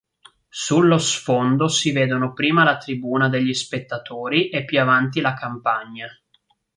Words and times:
Sullo 0.49 0.97
sfondo 0.97 1.67
si 1.67 1.91
vedono 1.91 2.33
prima 2.33 2.63
la 2.63 2.77
tribuna 2.79 3.29
degli 3.29 3.53
spettatori 3.53 4.49
e 4.49 4.65
più 4.65 4.79
avanti 4.81 5.21
la 5.21 5.35
campagna. 5.35 6.07